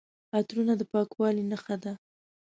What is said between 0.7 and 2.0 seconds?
د پاکوالي نښه ده.